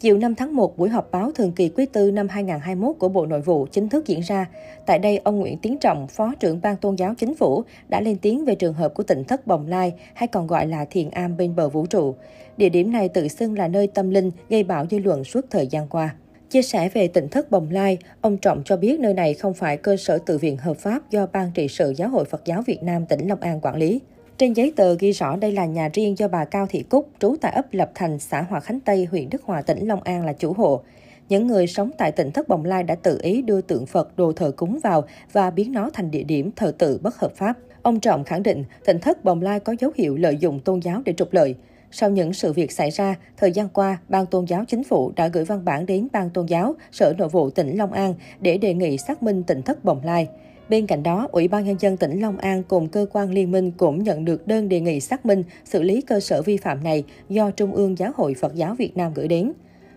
Chiều 0.00 0.18
5 0.18 0.34
tháng 0.34 0.56
1, 0.56 0.78
buổi 0.78 0.88
họp 0.88 1.10
báo 1.10 1.32
thường 1.32 1.52
kỳ 1.52 1.68
quý 1.68 1.86
tư 1.86 2.10
năm 2.10 2.28
2021 2.28 2.96
của 2.98 3.08
Bộ 3.08 3.26
Nội 3.26 3.40
vụ 3.40 3.66
chính 3.72 3.88
thức 3.88 4.06
diễn 4.06 4.20
ra. 4.20 4.46
Tại 4.86 4.98
đây, 4.98 5.20
ông 5.24 5.40
Nguyễn 5.40 5.58
Tiến 5.58 5.78
Trọng, 5.78 6.08
Phó 6.08 6.34
trưởng 6.40 6.60
Ban 6.62 6.76
Tôn 6.76 6.96
giáo 6.96 7.14
Chính 7.18 7.34
phủ, 7.34 7.62
đã 7.88 8.00
lên 8.00 8.16
tiếng 8.22 8.44
về 8.44 8.54
trường 8.54 8.74
hợp 8.74 8.94
của 8.94 9.02
tỉnh 9.02 9.24
thất 9.24 9.46
Bồng 9.46 9.66
Lai, 9.66 9.92
hay 10.14 10.26
còn 10.26 10.46
gọi 10.46 10.66
là 10.66 10.84
Thiền 10.84 11.10
Am 11.10 11.36
bên 11.36 11.56
bờ 11.56 11.68
vũ 11.68 11.86
trụ. 11.86 12.14
Địa 12.56 12.68
điểm 12.68 12.92
này 12.92 13.08
tự 13.08 13.28
xưng 13.28 13.58
là 13.58 13.68
nơi 13.68 13.86
tâm 13.86 14.10
linh, 14.10 14.30
gây 14.48 14.62
bão 14.62 14.86
dư 14.90 14.98
luận 14.98 15.24
suốt 15.24 15.44
thời 15.50 15.66
gian 15.66 15.88
qua. 15.88 16.14
Chia 16.50 16.62
sẻ 16.62 16.88
về 16.88 17.08
tỉnh 17.08 17.28
thất 17.28 17.50
Bồng 17.50 17.70
Lai, 17.70 17.98
ông 18.20 18.36
Trọng 18.36 18.62
cho 18.64 18.76
biết 18.76 19.00
nơi 19.00 19.14
này 19.14 19.34
không 19.34 19.54
phải 19.54 19.76
cơ 19.76 19.96
sở 19.96 20.18
tự 20.18 20.38
viện 20.38 20.56
hợp 20.56 20.76
pháp 20.76 21.10
do 21.10 21.26
Ban 21.26 21.50
trị 21.54 21.68
sự 21.68 21.94
Giáo 21.96 22.08
hội 22.08 22.24
Phật 22.24 22.44
giáo 22.44 22.62
Việt 22.66 22.82
Nam 22.82 23.06
tỉnh 23.06 23.28
Long 23.28 23.40
An 23.40 23.60
quản 23.60 23.76
lý. 23.76 24.00
Trên 24.38 24.52
giấy 24.52 24.72
tờ 24.76 24.94
ghi 24.94 25.12
rõ 25.12 25.36
đây 25.36 25.52
là 25.52 25.66
nhà 25.66 25.88
riêng 25.92 26.18
do 26.18 26.28
bà 26.28 26.44
Cao 26.44 26.66
Thị 26.70 26.82
Cúc, 26.82 27.08
trú 27.18 27.36
tại 27.40 27.52
ấp 27.52 27.66
Lập 27.72 27.90
Thành, 27.94 28.18
xã 28.18 28.42
Hòa 28.42 28.60
Khánh 28.60 28.80
Tây, 28.80 29.08
huyện 29.10 29.30
Đức 29.30 29.42
Hòa, 29.42 29.62
tỉnh 29.62 29.86
Long 29.86 30.02
An 30.02 30.26
là 30.26 30.32
chủ 30.32 30.52
hộ. 30.52 30.82
Những 31.28 31.46
người 31.46 31.66
sống 31.66 31.90
tại 31.98 32.12
tỉnh 32.12 32.30
Thất 32.30 32.48
Bồng 32.48 32.64
Lai 32.64 32.82
đã 32.82 32.94
tự 32.94 33.18
ý 33.22 33.42
đưa 33.42 33.60
tượng 33.60 33.86
Phật 33.86 34.16
đồ 34.16 34.32
thờ 34.32 34.52
cúng 34.56 34.78
vào 34.82 35.04
và 35.32 35.50
biến 35.50 35.72
nó 35.72 35.90
thành 35.92 36.10
địa 36.10 36.22
điểm 36.22 36.50
thờ 36.56 36.72
tự 36.78 36.98
bất 37.02 37.16
hợp 37.16 37.32
pháp. 37.36 37.54
Ông 37.82 38.00
Trọng 38.00 38.24
khẳng 38.24 38.42
định 38.42 38.64
tỉnh 38.84 38.98
Thất 38.98 39.24
Bồng 39.24 39.42
Lai 39.42 39.60
có 39.60 39.74
dấu 39.80 39.90
hiệu 39.94 40.16
lợi 40.16 40.36
dụng 40.36 40.60
tôn 40.60 40.80
giáo 40.80 41.02
để 41.04 41.12
trục 41.12 41.32
lợi. 41.32 41.54
Sau 41.90 42.10
những 42.10 42.32
sự 42.32 42.52
việc 42.52 42.72
xảy 42.72 42.90
ra, 42.90 43.14
thời 43.36 43.52
gian 43.52 43.68
qua, 43.68 43.98
Ban 44.08 44.26
Tôn 44.26 44.44
giáo 44.44 44.64
Chính 44.68 44.84
phủ 44.84 45.12
đã 45.16 45.28
gửi 45.28 45.44
văn 45.44 45.64
bản 45.64 45.86
đến 45.86 46.08
Ban 46.12 46.30
Tôn 46.30 46.46
giáo, 46.46 46.74
Sở 46.92 47.14
Nội 47.18 47.28
vụ 47.28 47.50
tỉnh 47.50 47.76
Long 47.76 47.92
An 47.92 48.14
để 48.40 48.58
đề 48.58 48.74
nghị 48.74 48.98
xác 48.98 49.22
minh 49.22 49.42
tỉnh 49.42 49.62
Thất 49.62 49.84
Bồng 49.84 50.00
Lai. 50.04 50.28
Bên 50.68 50.86
cạnh 50.86 51.02
đó, 51.02 51.28
Ủy 51.32 51.48
ban 51.48 51.64
Nhân 51.64 51.76
dân 51.80 51.96
tỉnh 51.96 52.20
Long 52.20 52.38
An 52.38 52.62
cùng 52.68 52.88
cơ 52.88 53.06
quan 53.12 53.30
liên 53.30 53.50
minh 53.50 53.70
cũng 53.70 54.02
nhận 54.02 54.24
được 54.24 54.46
đơn 54.46 54.68
đề 54.68 54.80
nghị 54.80 55.00
xác 55.00 55.26
minh 55.26 55.42
xử 55.64 55.82
lý 55.82 56.00
cơ 56.00 56.20
sở 56.20 56.42
vi 56.42 56.56
phạm 56.56 56.84
này 56.84 57.04
do 57.28 57.50
Trung 57.50 57.72
ương 57.72 57.98
Giáo 57.98 58.12
hội 58.14 58.34
Phật 58.34 58.54
giáo 58.54 58.74
Việt 58.74 58.96
Nam 58.96 59.12
gửi 59.14 59.28
đến. 59.28 59.52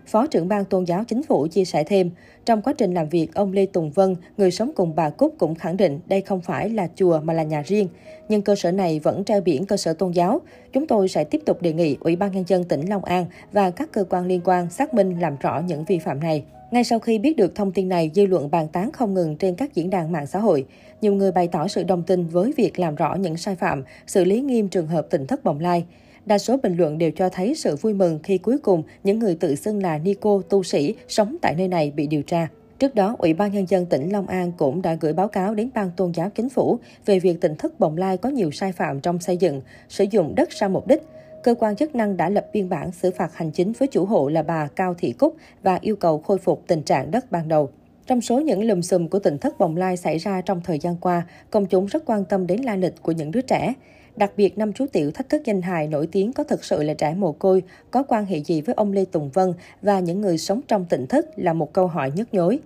Phó 0.06 0.26
trưởng 0.26 0.48
ban 0.48 0.64
tôn 0.64 0.84
giáo 0.84 1.04
chính 1.04 1.22
phủ 1.22 1.46
chia 1.46 1.64
sẻ 1.64 1.84
thêm, 1.84 2.10
trong 2.44 2.62
quá 2.62 2.72
trình 2.78 2.94
làm 2.94 3.08
việc, 3.08 3.34
ông 3.34 3.52
Lê 3.52 3.66
Tùng 3.66 3.90
Vân, 3.90 4.16
người 4.36 4.50
sống 4.50 4.70
cùng 4.76 4.94
bà 4.96 5.10
Cúc 5.10 5.34
cũng 5.38 5.54
khẳng 5.54 5.76
định 5.76 6.00
đây 6.06 6.20
không 6.20 6.40
phải 6.40 6.68
là 6.70 6.88
chùa 6.94 7.20
mà 7.20 7.32
là 7.32 7.42
nhà 7.42 7.62
riêng. 7.66 7.88
Nhưng 8.28 8.42
cơ 8.42 8.54
sở 8.54 8.72
này 8.72 9.00
vẫn 9.00 9.24
treo 9.24 9.40
biển 9.40 9.64
cơ 9.64 9.76
sở 9.76 9.92
tôn 9.92 10.12
giáo. 10.12 10.40
Chúng 10.72 10.86
tôi 10.86 11.08
sẽ 11.08 11.24
tiếp 11.24 11.42
tục 11.46 11.62
đề 11.62 11.72
nghị 11.72 11.96
Ủy 12.00 12.16
ban 12.16 12.32
Nhân 12.32 12.44
dân 12.46 12.64
tỉnh 12.64 12.88
Long 12.88 13.04
An 13.04 13.26
và 13.52 13.70
các 13.70 13.92
cơ 13.92 14.04
quan 14.04 14.26
liên 14.26 14.40
quan 14.44 14.70
xác 14.70 14.94
minh 14.94 15.20
làm 15.20 15.36
rõ 15.40 15.62
những 15.66 15.84
vi 15.84 15.98
phạm 15.98 16.20
này. 16.20 16.44
Ngay 16.70 16.84
sau 16.84 16.98
khi 16.98 17.18
biết 17.18 17.36
được 17.36 17.54
thông 17.54 17.72
tin 17.72 17.88
này, 17.88 18.10
dư 18.14 18.26
luận 18.26 18.50
bàn 18.50 18.68
tán 18.68 18.92
không 18.92 19.14
ngừng 19.14 19.36
trên 19.36 19.54
các 19.54 19.74
diễn 19.74 19.90
đàn 19.90 20.12
mạng 20.12 20.26
xã 20.26 20.38
hội. 20.38 20.66
Nhiều 21.00 21.14
người 21.14 21.32
bày 21.32 21.48
tỏ 21.48 21.68
sự 21.68 21.82
đồng 21.82 22.02
tình 22.02 22.26
với 22.26 22.52
việc 22.56 22.78
làm 22.78 22.94
rõ 22.94 23.14
những 23.14 23.36
sai 23.36 23.54
phạm, 23.54 23.84
xử 24.06 24.24
lý 24.24 24.40
nghiêm 24.40 24.68
trường 24.68 24.86
hợp 24.86 25.06
tỉnh 25.10 25.26
thất 25.26 25.44
bồng 25.44 25.60
lai. 25.60 25.84
Đa 26.26 26.38
số 26.38 26.56
bình 26.62 26.76
luận 26.76 26.98
đều 26.98 27.10
cho 27.10 27.28
thấy 27.28 27.54
sự 27.54 27.76
vui 27.76 27.94
mừng 27.94 28.18
khi 28.22 28.38
cuối 28.38 28.58
cùng 28.58 28.82
những 29.04 29.18
người 29.18 29.34
tự 29.34 29.54
xưng 29.54 29.82
là 29.82 29.98
Nico 29.98 30.42
tu 30.48 30.62
sĩ 30.62 30.94
sống 31.08 31.36
tại 31.42 31.54
nơi 31.58 31.68
này 31.68 31.92
bị 31.96 32.06
điều 32.06 32.22
tra. 32.22 32.48
Trước 32.78 32.94
đó, 32.94 33.16
Ủy 33.18 33.34
ban 33.34 33.52
Nhân 33.52 33.66
dân 33.68 33.86
tỉnh 33.86 34.12
Long 34.12 34.26
An 34.26 34.52
cũng 34.56 34.82
đã 34.82 34.94
gửi 34.94 35.12
báo 35.12 35.28
cáo 35.28 35.54
đến 35.54 35.70
Ban 35.74 35.90
Tôn 35.96 36.12
giáo 36.12 36.30
Chính 36.30 36.48
phủ 36.48 36.78
về 37.06 37.18
việc 37.18 37.40
tỉnh 37.40 37.54
thất 37.56 37.80
Bồng 37.80 37.96
Lai 37.96 38.16
có 38.16 38.28
nhiều 38.28 38.50
sai 38.50 38.72
phạm 38.72 39.00
trong 39.00 39.18
xây 39.18 39.36
dựng, 39.36 39.62
sử 39.88 40.04
dụng 40.10 40.34
đất 40.34 40.52
sai 40.52 40.68
mục 40.68 40.86
đích, 40.86 41.02
cơ 41.48 41.54
quan 41.54 41.76
chức 41.76 41.94
năng 41.94 42.16
đã 42.16 42.28
lập 42.28 42.46
biên 42.52 42.68
bản 42.68 42.92
xử 42.92 43.10
phạt 43.10 43.36
hành 43.36 43.50
chính 43.50 43.72
với 43.72 43.88
chủ 43.88 44.04
hộ 44.04 44.28
là 44.28 44.42
bà 44.42 44.68
Cao 44.76 44.94
Thị 44.98 45.12
Cúc 45.12 45.36
và 45.62 45.78
yêu 45.80 45.96
cầu 45.96 46.18
khôi 46.18 46.38
phục 46.38 46.62
tình 46.66 46.82
trạng 46.82 47.10
đất 47.10 47.30
ban 47.30 47.48
đầu. 47.48 47.70
Trong 48.06 48.20
số 48.20 48.40
những 48.40 48.64
lùm 48.64 48.80
xùm 48.80 49.08
của 49.08 49.18
tỉnh 49.18 49.38
thất 49.38 49.58
bồng 49.58 49.76
lai 49.76 49.96
xảy 49.96 50.18
ra 50.18 50.40
trong 50.40 50.60
thời 50.64 50.78
gian 50.78 50.96
qua, 51.00 51.26
công 51.50 51.66
chúng 51.66 51.86
rất 51.86 52.02
quan 52.06 52.24
tâm 52.24 52.46
đến 52.46 52.60
lai 52.62 52.78
lịch 52.78 53.02
của 53.02 53.12
những 53.12 53.30
đứa 53.30 53.40
trẻ. 53.40 53.74
Đặc 54.16 54.32
biệt, 54.36 54.58
năm 54.58 54.72
chú 54.72 54.86
tiểu 54.92 55.10
thách 55.10 55.28
thức 55.28 55.42
danh 55.44 55.62
hài 55.62 55.86
nổi 55.86 56.08
tiếng 56.12 56.32
có 56.32 56.44
thực 56.44 56.64
sự 56.64 56.82
là 56.82 56.94
trẻ 56.94 57.14
mồ 57.14 57.32
côi, 57.32 57.62
có 57.90 58.02
quan 58.02 58.26
hệ 58.26 58.40
gì 58.40 58.60
với 58.60 58.74
ông 58.74 58.92
Lê 58.92 59.04
Tùng 59.04 59.30
Vân 59.30 59.54
và 59.82 60.00
những 60.00 60.20
người 60.20 60.38
sống 60.38 60.60
trong 60.68 60.84
tỉnh 60.84 61.06
thất 61.06 61.38
là 61.38 61.52
một 61.52 61.72
câu 61.72 61.86
hỏi 61.86 62.12
nhức 62.14 62.34
nhối. 62.34 62.58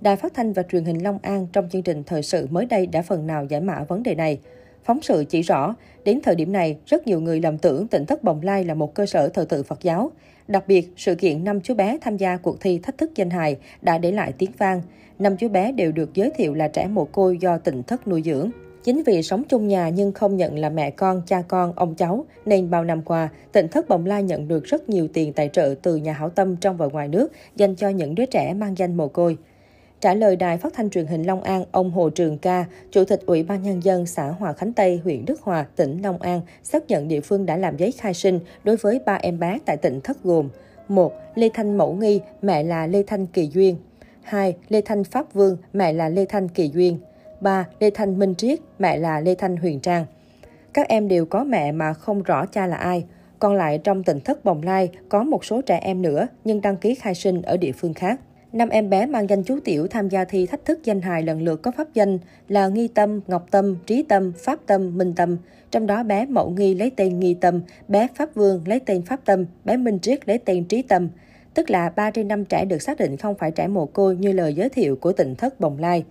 Đài 0.00 0.16
phát 0.16 0.34
thanh 0.34 0.52
và 0.52 0.62
truyền 0.62 0.84
hình 0.84 1.02
Long 1.02 1.18
An 1.22 1.46
trong 1.52 1.68
chương 1.68 1.82
trình 1.82 2.02
thời 2.04 2.22
sự 2.22 2.46
mới 2.50 2.66
đây 2.66 2.86
đã 2.86 3.02
phần 3.02 3.26
nào 3.26 3.44
giải 3.44 3.60
mã 3.60 3.84
vấn 3.88 4.02
đề 4.02 4.14
này. 4.14 4.38
Phóng 4.84 5.02
sự 5.02 5.24
chỉ 5.28 5.42
rõ, 5.42 5.74
đến 6.04 6.20
thời 6.22 6.34
điểm 6.34 6.52
này, 6.52 6.76
rất 6.86 7.06
nhiều 7.06 7.20
người 7.20 7.40
lầm 7.40 7.58
tưởng 7.58 7.88
tỉnh 7.88 8.06
thất 8.06 8.24
Bồng 8.24 8.42
Lai 8.42 8.64
là 8.64 8.74
một 8.74 8.94
cơ 8.94 9.06
sở 9.06 9.28
thờ 9.28 9.46
tự 9.48 9.62
Phật 9.62 9.82
giáo. 9.82 10.10
Đặc 10.48 10.68
biệt, 10.68 10.92
sự 10.96 11.14
kiện 11.14 11.44
năm 11.44 11.60
chú 11.60 11.74
bé 11.74 11.98
tham 12.00 12.16
gia 12.16 12.36
cuộc 12.36 12.60
thi 12.60 12.78
thách 12.78 12.98
thức 12.98 13.10
danh 13.14 13.30
hài 13.30 13.56
đã 13.82 13.98
để 13.98 14.12
lại 14.12 14.32
tiếng 14.38 14.50
vang. 14.58 14.82
Năm 15.18 15.36
chú 15.36 15.48
bé 15.48 15.72
đều 15.72 15.92
được 15.92 16.14
giới 16.14 16.30
thiệu 16.36 16.54
là 16.54 16.68
trẻ 16.68 16.86
mồ 16.86 17.04
côi 17.04 17.38
do 17.40 17.58
tỉnh 17.58 17.82
thất 17.82 18.08
nuôi 18.08 18.22
dưỡng. 18.24 18.50
Chính 18.84 19.02
vì 19.02 19.22
sống 19.22 19.42
chung 19.48 19.68
nhà 19.68 19.88
nhưng 19.88 20.12
không 20.12 20.36
nhận 20.36 20.58
là 20.58 20.70
mẹ 20.70 20.90
con, 20.90 21.22
cha 21.26 21.42
con, 21.48 21.72
ông 21.76 21.94
cháu, 21.94 22.24
nên 22.46 22.70
bao 22.70 22.84
năm 22.84 23.02
qua, 23.02 23.28
tỉnh 23.52 23.68
thất 23.68 23.88
Bồng 23.88 24.06
Lai 24.06 24.22
nhận 24.22 24.48
được 24.48 24.64
rất 24.64 24.88
nhiều 24.88 25.08
tiền 25.12 25.32
tài 25.32 25.48
trợ 25.48 25.74
từ 25.82 25.96
nhà 25.96 26.12
hảo 26.12 26.30
tâm 26.30 26.56
trong 26.56 26.76
và 26.76 26.86
ngoài 26.86 27.08
nước 27.08 27.32
dành 27.56 27.74
cho 27.74 27.88
những 27.88 28.14
đứa 28.14 28.26
trẻ 28.26 28.54
mang 28.54 28.78
danh 28.78 28.96
mồ 28.96 29.08
côi. 29.08 29.36
Trả 30.04 30.14
lời 30.14 30.36
đài 30.36 30.58
phát 30.58 30.72
thanh 30.74 30.90
truyền 30.90 31.06
hình 31.06 31.22
Long 31.22 31.42
An, 31.42 31.64
ông 31.72 31.90
Hồ 31.90 32.10
Trường 32.10 32.38
Ca, 32.38 32.64
Chủ 32.90 33.04
tịch 33.04 33.20
Ủy 33.26 33.42
ban 33.42 33.62
Nhân 33.62 33.84
dân 33.84 34.06
xã 34.06 34.26
Hòa 34.26 34.52
Khánh 34.52 34.72
Tây, 34.72 35.00
huyện 35.04 35.24
Đức 35.24 35.40
Hòa, 35.40 35.66
tỉnh 35.76 36.02
Long 36.02 36.18
An, 36.18 36.40
xác 36.62 36.86
nhận 36.88 37.08
địa 37.08 37.20
phương 37.20 37.46
đã 37.46 37.56
làm 37.56 37.76
giấy 37.76 37.92
khai 37.92 38.14
sinh 38.14 38.40
đối 38.64 38.76
với 38.76 39.00
ba 39.06 39.14
em 39.14 39.38
bé 39.38 39.58
tại 39.64 39.76
tỉnh 39.76 40.00
Thất 40.00 40.22
gồm 40.22 40.48
1. 40.88 41.12
Lê 41.34 41.48
Thanh 41.54 41.78
Mẫu 41.78 41.94
Nghi, 41.94 42.20
mẹ 42.42 42.62
là 42.62 42.86
Lê 42.86 43.02
Thanh 43.06 43.26
Kỳ 43.26 43.50
Duyên 43.54 43.76
2. 44.22 44.56
Lê 44.68 44.80
Thanh 44.80 45.04
Pháp 45.04 45.34
Vương, 45.34 45.56
mẹ 45.72 45.92
là 45.92 46.08
Lê 46.08 46.24
Thanh 46.24 46.48
Kỳ 46.48 46.70
Duyên 46.74 46.98
3. 47.40 47.66
Lê 47.80 47.90
Thanh 47.90 48.18
Minh 48.18 48.34
Triết, 48.34 48.58
mẹ 48.78 48.96
là 48.96 49.20
Lê 49.20 49.34
Thanh 49.34 49.56
Huyền 49.56 49.80
Trang 49.80 50.06
Các 50.72 50.88
em 50.88 51.08
đều 51.08 51.26
có 51.26 51.44
mẹ 51.44 51.72
mà 51.72 51.92
không 51.92 52.22
rõ 52.22 52.46
cha 52.46 52.66
là 52.66 52.76
ai. 52.76 53.04
Còn 53.38 53.54
lại 53.54 53.78
trong 53.84 54.04
tỉnh 54.04 54.20
Thất 54.20 54.44
Bồng 54.44 54.62
Lai 54.62 54.90
có 55.08 55.22
một 55.22 55.44
số 55.44 55.60
trẻ 55.62 55.78
em 55.82 56.02
nữa 56.02 56.26
nhưng 56.44 56.60
đăng 56.60 56.76
ký 56.76 56.94
khai 56.94 57.14
sinh 57.14 57.42
ở 57.42 57.56
địa 57.56 57.72
phương 57.72 57.94
khác. 57.94 58.20
Năm 58.54 58.68
em 58.68 58.90
bé 58.90 59.06
mang 59.06 59.30
danh 59.30 59.42
chú 59.42 59.58
Tiểu 59.64 59.86
tham 59.86 60.08
gia 60.08 60.24
thi 60.24 60.46
thách 60.46 60.64
thức 60.64 60.84
danh 60.84 61.00
hài 61.00 61.22
lần 61.22 61.42
lượt 61.42 61.62
có 61.62 61.70
pháp 61.70 61.94
danh 61.94 62.18
là 62.48 62.68
Nghi 62.68 62.88
Tâm, 62.88 63.20
Ngọc 63.26 63.46
Tâm, 63.50 63.76
Trí 63.86 64.02
Tâm, 64.02 64.32
Pháp 64.38 64.58
Tâm, 64.66 64.98
Minh 64.98 65.12
Tâm. 65.16 65.36
Trong 65.70 65.86
đó 65.86 66.02
bé 66.02 66.26
Mậu 66.26 66.50
Nghi 66.50 66.74
lấy 66.74 66.90
tên 66.90 67.20
Nghi 67.20 67.34
Tâm, 67.34 67.60
bé 67.88 68.08
Pháp 68.14 68.34
Vương 68.34 68.62
lấy 68.66 68.80
tên 68.80 69.02
Pháp 69.02 69.20
Tâm, 69.24 69.44
bé 69.64 69.76
Minh 69.76 69.98
Triết 69.98 70.28
lấy 70.28 70.38
tên 70.38 70.64
Trí 70.64 70.82
Tâm. 70.82 71.08
Tức 71.54 71.70
là 71.70 71.88
3 71.88 72.10
trên 72.10 72.28
5 72.28 72.44
trẻ 72.44 72.64
được 72.64 72.82
xác 72.82 72.98
định 72.98 73.16
không 73.16 73.34
phải 73.38 73.50
trẻ 73.50 73.66
mồ 73.66 73.86
côi 73.86 74.16
như 74.16 74.32
lời 74.32 74.54
giới 74.54 74.68
thiệu 74.68 74.96
của 74.96 75.12
tỉnh 75.12 75.34
thất 75.34 75.60
Bồng 75.60 75.78
Lai. 75.78 76.04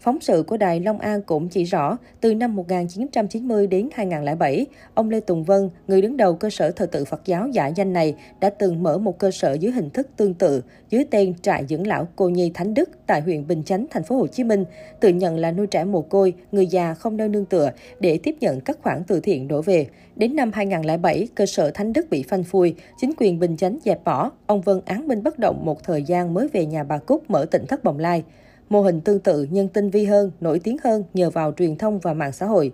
Phóng 0.00 0.20
sự 0.20 0.42
của 0.42 0.56
Đài 0.56 0.80
Long 0.80 0.98
An 0.98 1.22
cũng 1.22 1.48
chỉ 1.48 1.64
rõ, 1.64 1.98
từ 2.20 2.34
năm 2.34 2.56
1990 2.56 3.66
đến 3.66 3.88
2007, 3.92 4.66
ông 4.94 5.10
Lê 5.10 5.20
Tùng 5.20 5.44
Vân, 5.44 5.70
người 5.88 6.02
đứng 6.02 6.16
đầu 6.16 6.34
cơ 6.34 6.50
sở 6.50 6.70
thờ 6.70 6.86
tự 6.86 7.04
Phật 7.04 7.20
giáo 7.24 7.48
giả 7.48 7.66
danh 7.66 7.92
này, 7.92 8.14
đã 8.40 8.50
từng 8.50 8.82
mở 8.82 8.98
một 8.98 9.18
cơ 9.18 9.30
sở 9.30 9.52
dưới 9.52 9.72
hình 9.72 9.90
thức 9.90 10.08
tương 10.16 10.34
tự, 10.34 10.62
dưới 10.90 11.04
tên 11.10 11.34
Trại 11.42 11.64
dưỡng 11.68 11.86
lão 11.86 12.08
Cô 12.16 12.28
Nhi 12.28 12.50
Thánh 12.54 12.74
Đức 12.74 12.90
tại 13.06 13.20
huyện 13.20 13.46
Bình 13.46 13.62
Chánh, 13.62 13.86
thành 13.90 14.02
phố 14.02 14.16
Hồ 14.16 14.26
Chí 14.26 14.44
Minh, 14.44 14.64
tự 15.00 15.08
nhận 15.08 15.38
là 15.38 15.50
nuôi 15.50 15.66
trẻ 15.66 15.84
mồ 15.84 16.02
côi, 16.02 16.34
người 16.52 16.66
già 16.66 16.94
không 16.94 17.16
nơi 17.16 17.28
nương 17.28 17.44
tựa 17.44 17.70
để 18.00 18.18
tiếp 18.22 18.36
nhận 18.40 18.60
các 18.60 18.78
khoản 18.82 19.02
từ 19.06 19.20
thiện 19.20 19.48
đổ 19.48 19.62
về. 19.62 19.86
Đến 20.16 20.36
năm 20.36 20.50
2007, 20.54 21.28
cơ 21.34 21.46
sở 21.46 21.70
Thánh 21.70 21.92
Đức 21.92 22.10
bị 22.10 22.22
phanh 22.22 22.44
phui, 22.44 22.74
chính 23.00 23.12
quyền 23.18 23.38
Bình 23.38 23.56
Chánh 23.56 23.78
dẹp 23.84 24.04
bỏ, 24.04 24.30
ông 24.46 24.60
Vân 24.60 24.80
án 24.84 25.08
minh 25.08 25.22
bất 25.22 25.38
động 25.38 25.64
một 25.64 25.82
thời 25.82 26.02
gian 26.02 26.34
mới 26.34 26.48
về 26.48 26.66
nhà 26.66 26.84
bà 26.84 26.98
Cúc 26.98 27.30
mở 27.30 27.46
tỉnh 27.50 27.66
thất 27.66 27.84
Bồng 27.84 27.98
Lai. 27.98 28.22
Mô 28.68 28.82
hình 28.82 29.00
tương 29.00 29.20
tự 29.20 29.46
nhưng 29.50 29.68
tinh 29.68 29.90
vi 29.90 30.04
hơn, 30.04 30.30
nổi 30.40 30.58
tiếng 30.58 30.76
hơn 30.84 31.04
nhờ 31.14 31.30
vào 31.30 31.52
truyền 31.52 31.76
thông 31.76 31.98
và 31.98 32.14
mạng 32.14 32.32
xã 32.32 32.46
hội. 32.46 32.72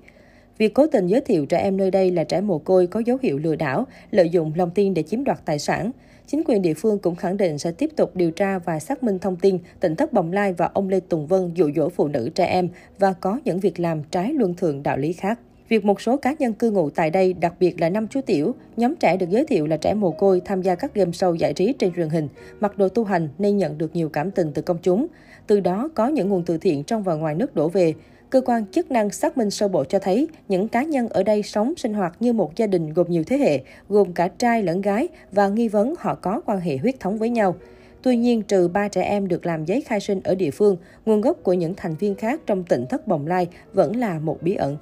Việc 0.58 0.74
cố 0.74 0.86
tình 0.86 1.06
giới 1.06 1.20
thiệu 1.20 1.46
trẻ 1.46 1.58
em 1.58 1.76
nơi 1.76 1.90
đây 1.90 2.10
là 2.10 2.24
trẻ 2.24 2.40
mồ 2.40 2.58
côi 2.58 2.86
có 2.86 3.00
dấu 3.00 3.18
hiệu 3.22 3.38
lừa 3.38 3.56
đảo, 3.56 3.86
lợi 4.10 4.30
dụng 4.30 4.52
lòng 4.56 4.70
tin 4.70 4.94
để 4.94 5.02
chiếm 5.02 5.24
đoạt 5.24 5.38
tài 5.44 5.58
sản. 5.58 5.90
Chính 6.26 6.42
quyền 6.46 6.62
địa 6.62 6.74
phương 6.74 6.98
cũng 6.98 7.14
khẳng 7.14 7.36
định 7.36 7.58
sẽ 7.58 7.72
tiếp 7.72 7.90
tục 7.96 8.16
điều 8.16 8.30
tra 8.30 8.58
và 8.58 8.78
xác 8.78 9.02
minh 9.02 9.18
thông 9.18 9.36
tin 9.36 9.58
tỉnh 9.80 9.96
thất 9.96 10.12
Bồng 10.12 10.32
Lai 10.32 10.52
và 10.52 10.70
ông 10.74 10.88
Lê 10.88 11.00
Tùng 11.00 11.26
Vân 11.26 11.54
dụ 11.54 11.70
dỗ 11.76 11.88
phụ 11.88 12.08
nữ 12.08 12.30
trẻ 12.34 12.46
em 12.46 12.68
và 12.98 13.12
có 13.12 13.40
những 13.44 13.60
việc 13.60 13.80
làm 13.80 14.02
trái 14.10 14.32
luân 14.32 14.54
thường 14.54 14.82
đạo 14.82 14.96
lý 14.96 15.12
khác. 15.12 15.38
Việc 15.68 15.84
một 15.84 16.00
số 16.00 16.16
cá 16.16 16.34
nhân 16.38 16.52
cư 16.52 16.70
ngụ 16.70 16.90
tại 16.90 17.10
đây, 17.10 17.32
đặc 17.32 17.54
biệt 17.60 17.80
là 17.80 17.88
năm 17.88 18.06
chú 18.08 18.20
tiểu, 18.20 18.54
nhóm 18.76 18.94
trẻ 18.96 19.16
được 19.16 19.30
giới 19.30 19.46
thiệu 19.46 19.66
là 19.66 19.76
trẻ 19.76 19.94
mồ 19.94 20.10
côi 20.10 20.40
tham 20.44 20.62
gia 20.62 20.74
các 20.74 20.94
game 20.94 21.10
show 21.10 21.34
giải 21.34 21.54
trí 21.54 21.72
trên 21.78 21.92
truyền 21.92 22.08
hình, 22.08 22.28
mặc 22.60 22.78
đồ 22.78 22.88
tu 22.88 23.04
hành 23.04 23.28
nên 23.38 23.56
nhận 23.56 23.78
được 23.78 23.96
nhiều 23.96 24.08
cảm 24.08 24.30
tình 24.30 24.52
từ 24.54 24.62
công 24.62 24.78
chúng. 24.82 25.06
Từ 25.46 25.60
đó 25.60 25.88
có 25.94 26.08
những 26.08 26.28
nguồn 26.28 26.42
từ 26.44 26.58
thiện 26.58 26.84
trong 26.84 27.02
và 27.02 27.14
ngoài 27.14 27.34
nước 27.34 27.54
đổ 27.54 27.68
về. 27.68 27.94
Cơ 28.30 28.40
quan 28.40 28.66
chức 28.66 28.90
năng 28.90 29.10
xác 29.10 29.38
minh 29.38 29.50
sơ 29.50 29.68
bộ 29.68 29.84
cho 29.84 29.98
thấy 29.98 30.28
những 30.48 30.68
cá 30.68 30.82
nhân 30.82 31.08
ở 31.08 31.22
đây 31.22 31.42
sống 31.42 31.74
sinh 31.76 31.94
hoạt 31.94 32.16
như 32.20 32.32
một 32.32 32.56
gia 32.56 32.66
đình 32.66 32.92
gồm 32.92 33.10
nhiều 33.10 33.24
thế 33.26 33.38
hệ, 33.38 33.60
gồm 33.88 34.12
cả 34.12 34.28
trai 34.28 34.62
lẫn 34.62 34.80
gái 34.80 35.08
và 35.32 35.48
nghi 35.48 35.68
vấn 35.68 35.94
họ 35.98 36.14
có 36.14 36.40
quan 36.46 36.60
hệ 36.60 36.76
huyết 36.76 37.00
thống 37.00 37.18
với 37.18 37.30
nhau. 37.30 37.54
Tuy 38.02 38.16
nhiên, 38.16 38.42
trừ 38.42 38.68
ba 38.68 38.88
trẻ 38.88 39.02
em 39.02 39.28
được 39.28 39.46
làm 39.46 39.64
giấy 39.64 39.80
khai 39.80 40.00
sinh 40.00 40.20
ở 40.24 40.34
địa 40.34 40.50
phương, 40.50 40.76
nguồn 41.06 41.20
gốc 41.20 41.38
của 41.42 41.52
những 41.52 41.74
thành 41.76 41.94
viên 41.94 42.14
khác 42.14 42.40
trong 42.46 42.64
tỉnh 42.64 42.86
thất 42.86 43.08
Bồng 43.08 43.26
Lai 43.26 43.48
vẫn 43.72 43.96
là 43.96 44.18
một 44.18 44.42
bí 44.42 44.54
ẩn. 44.54 44.76